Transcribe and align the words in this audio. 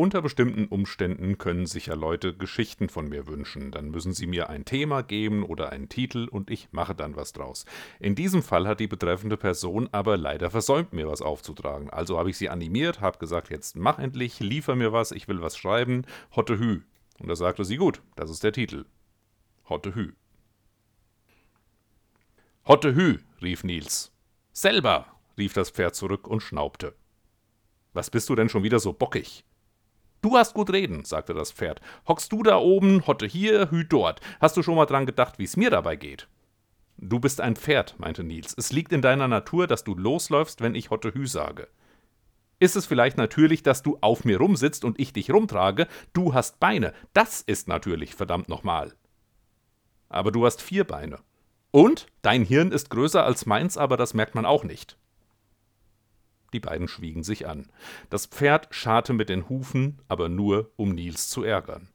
Unter 0.00 0.22
bestimmten 0.22 0.66
Umständen 0.66 1.38
können 1.38 1.66
sich 1.66 1.86
ja 1.86 1.94
Leute 1.94 2.32
Geschichten 2.32 2.88
von 2.88 3.08
mir 3.08 3.26
wünschen. 3.26 3.72
Dann 3.72 3.90
müssen 3.90 4.12
sie 4.12 4.28
mir 4.28 4.48
ein 4.48 4.64
Thema 4.64 5.02
geben 5.02 5.42
oder 5.42 5.72
einen 5.72 5.88
Titel 5.88 6.28
und 6.30 6.52
ich 6.52 6.68
mache 6.70 6.94
dann 6.94 7.16
was 7.16 7.32
draus. 7.32 7.64
In 7.98 8.14
diesem 8.14 8.44
Fall 8.44 8.68
hat 8.68 8.78
die 8.78 8.86
betreffende 8.86 9.36
Person 9.36 9.88
aber 9.90 10.16
leider 10.16 10.50
versäumt, 10.50 10.92
mir 10.92 11.08
was 11.08 11.20
aufzutragen. 11.20 11.90
Also 11.90 12.16
habe 12.16 12.30
ich 12.30 12.38
sie 12.38 12.48
animiert, 12.48 13.00
habe 13.00 13.18
gesagt, 13.18 13.50
jetzt 13.50 13.74
mach 13.74 13.98
endlich, 13.98 14.38
liefer 14.38 14.76
mir 14.76 14.92
was, 14.92 15.10
ich 15.10 15.26
will 15.26 15.42
was 15.42 15.58
schreiben, 15.58 16.04
Hotte 16.36 16.60
Hü. 16.60 16.82
Und 17.18 17.28
da 17.28 17.34
sagte 17.34 17.64
sie, 17.64 17.76
gut, 17.76 18.00
das 18.14 18.30
ist 18.30 18.44
der 18.44 18.52
Titel. 18.52 18.84
Hotte 19.68 19.96
Hü. 19.96 20.12
Hotte 22.68 22.94
Hü, 22.94 23.18
rief 23.42 23.64
Nils. 23.64 24.12
Selber, 24.52 25.06
rief 25.36 25.54
das 25.54 25.70
Pferd 25.70 25.96
zurück 25.96 26.28
und 26.28 26.40
schnaubte. 26.40 26.94
Was 27.94 28.10
bist 28.10 28.28
du 28.28 28.36
denn 28.36 28.48
schon 28.48 28.62
wieder 28.62 28.78
so 28.78 28.92
bockig? 28.92 29.44
Du 30.28 30.36
hast 30.36 30.52
gut 30.52 30.70
reden, 30.70 31.06
sagte 31.06 31.32
das 31.32 31.52
Pferd. 31.52 31.80
Hockst 32.06 32.32
du 32.32 32.42
da 32.42 32.58
oben, 32.58 33.06
Hotte 33.06 33.24
hier, 33.24 33.70
Hü 33.70 33.84
dort. 33.84 34.20
Hast 34.42 34.58
du 34.58 34.62
schon 34.62 34.74
mal 34.74 34.84
dran 34.84 35.06
gedacht, 35.06 35.38
wie 35.38 35.44
es 35.44 35.56
mir 35.56 35.70
dabei 35.70 35.96
geht? 35.96 36.28
Du 36.98 37.18
bist 37.18 37.40
ein 37.40 37.56
Pferd, 37.56 37.98
meinte 37.98 38.22
Nils. 38.22 38.52
Es 38.54 38.70
liegt 38.70 38.92
in 38.92 39.00
deiner 39.00 39.26
Natur, 39.26 39.66
dass 39.66 39.84
du 39.84 39.94
losläufst, 39.94 40.60
wenn 40.60 40.74
ich 40.74 40.90
Hotte 40.90 41.14
Hü 41.14 41.26
sage. 41.26 41.68
Ist 42.58 42.76
es 42.76 42.84
vielleicht 42.84 43.16
natürlich, 43.16 43.62
dass 43.62 43.82
du 43.82 43.96
auf 44.02 44.26
mir 44.26 44.36
rumsitzt 44.36 44.84
und 44.84 45.00
ich 45.00 45.14
dich 45.14 45.30
rumtrage? 45.30 45.88
Du 46.12 46.34
hast 46.34 46.60
Beine. 46.60 46.92
Das 47.14 47.40
ist 47.40 47.66
natürlich, 47.66 48.14
verdammt 48.14 48.50
nochmal. 48.50 48.92
Aber 50.10 50.30
du 50.30 50.44
hast 50.44 50.60
vier 50.60 50.84
Beine. 50.84 51.20
Und 51.70 52.06
dein 52.20 52.44
Hirn 52.44 52.70
ist 52.70 52.90
größer 52.90 53.24
als 53.24 53.46
meins, 53.46 53.78
aber 53.78 53.96
das 53.96 54.12
merkt 54.12 54.34
man 54.34 54.44
auch 54.44 54.62
nicht. 54.62 54.98
Die 56.52 56.60
beiden 56.60 56.88
schwiegen 56.88 57.22
sich 57.22 57.46
an. 57.46 57.68
Das 58.10 58.26
Pferd 58.26 58.68
scharrte 58.70 59.12
mit 59.12 59.28
den 59.28 59.48
Hufen, 59.48 60.00
aber 60.08 60.28
nur, 60.28 60.70
um 60.76 60.94
Nils 60.94 61.28
zu 61.28 61.44
ärgern. 61.44 61.88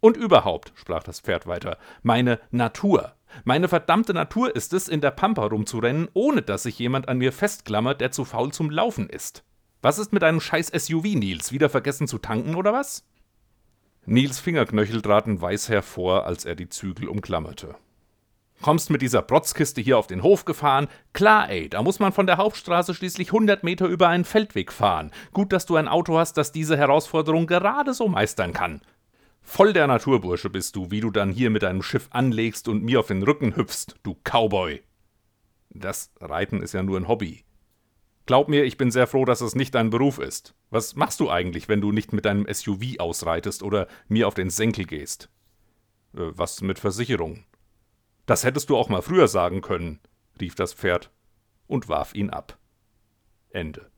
Und 0.00 0.16
überhaupt, 0.16 0.72
sprach 0.74 1.02
das 1.02 1.20
Pferd 1.20 1.46
weiter, 1.46 1.78
meine 2.02 2.40
Natur. 2.50 3.14
Meine 3.44 3.68
verdammte 3.68 4.12
Natur 4.12 4.54
ist 4.54 4.72
es, 4.72 4.88
in 4.88 5.00
der 5.00 5.12
Pampa 5.12 5.44
rumzurennen, 5.46 6.08
ohne 6.12 6.42
dass 6.42 6.64
sich 6.64 6.78
jemand 6.78 7.08
an 7.08 7.18
mir 7.18 7.32
festklammert, 7.32 8.00
der 8.00 8.10
zu 8.10 8.24
faul 8.24 8.52
zum 8.52 8.70
Laufen 8.70 9.08
ist. 9.08 9.44
Was 9.80 9.98
ist 9.98 10.12
mit 10.12 10.22
einem 10.24 10.40
scheiß 10.40 10.72
SUV, 10.74 11.04
Nils? 11.14 11.52
Wieder 11.52 11.68
vergessen 11.68 12.06
zu 12.06 12.18
tanken 12.18 12.56
oder 12.56 12.72
was? 12.72 13.04
Nils 14.04 14.40
Fingerknöchel 14.40 15.02
traten 15.02 15.40
weiß 15.40 15.68
hervor, 15.68 16.26
als 16.26 16.44
er 16.44 16.56
die 16.56 16.68
Zügel 16.68 17.08
umklammerte. 17.08 17.76
Kommst 18.62 18.90
mit 18.90 19.02
dieser 19.02 19.22
Protzkiste 19.22 19.80
hier 19.80 19.98
auf 19.98 20.06
den 20.06 20.22
Hof 20.22 20.44
gefahren? 20.44 20.86
Klar, 21.12 21.50
ey, 21.50 21.68
da 21.68 21.82
muss 21.82 21.98
man 21.98 22.12
von 22.12 22.26
der 22.26 22.36
Hauptstraße 22.36 22.94
schließlich 22.94 23.28
100 23.28 23.64
Meter 23.64 23.86
über 23.86 24.08
einen 24.08 24.24
Feldweg 24.24 24.72
fahren. 24.72 25.10
Gut, 25.32 25.52
dass 25.52 25.66
du 25.66 25.74
ein 25.74 25.88
Auto 25.88 26.16
hast, 26.16 26.36
das 26.36 26.52
diese 26.52 26.76
Herausforderung 26.76 27.48
gerade 27.48 27.92
so 27.92 28.06
meistern 28.06 28.52
kann. 28.52 28.80
Voll 29.42 29.72
der 29.72 29.88
Naturbursche 29.88 30.48
bist 30.48 30.76
du, 30.76 30.92
wie 30.92 31.00
du 31.00 31.10
dann 31.10 31.32
hier 31.32 31.50
mit 31.50 31.64
deinem 31.64 31.82
Schiff 31.82 32.06
anlegst 32.10 32.68
und 32.68 32.84
mir 32.84 33.00
auf 33.00 33.08
den 33.08 33.24
Rücken 33.24 33.56
hüpfst, 33.56 33.96
du 34.04 34.16
Cowboy. 34.22 34.80
Das 35.70 36.12
Reiten 36.20 36.62
ist 36.62 36.72
ja 36.72 36.84
nur 36.84 36.98
ein 36.98 37.08
Hobby. 37.08 37.44
Glaub 38.26 38.48
mir, 38.48 38.62
ich 38.62 38.76
bin 38.76 38.92
sehr 38.92 39.08
froh, 39.08 39.24
dass 39.24 39.40
es 39.40 39.56
nicht 39.56 39.74
dein 39.74 39.90
Beruf 39.90 40.20
ist. 40.20 40.54
Was 40.70 40.94
machst 40.94 41.18
du 41.18 41.28
eigentlich, 41.28 41.68
wenn 41.68 41.80
du 41.80 41.90
nicht 41.90 42.12
mit 42.12 42.24
deinem 42.24 42.46
SUV 42.48 43.00
ausreitest 43.00 43.64
oder 43.64 43.88
mir 44.06 44.28
auf 44.28 44.34
den 44.34 44.50
Senkel 44.50 44.84
gehst? 44.84 45.28
Äh, 46.14 46.30
was 46.36 46.60
mit 46.60 46.78
Versicherung? 46.78 47.44
Das 48.32 48.44
hättest 48.44 48.70
du 48.70 48.78
auch 48.78 48.88
mal 48.88 49.02
früher 49.02 49.28
sagen 49.28 49.60
können, 49.60 50.00
rief 50.40 50.54
das 50.54 50.72
Pferd 50.72 51.10
und 51.66 51.90
warf 51.90 52.14
ihn 52.14 52.30
ab. 52.30 52.56
Ende. 53.50 53.92